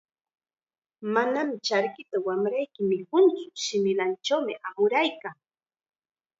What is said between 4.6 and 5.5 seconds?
amuraykan."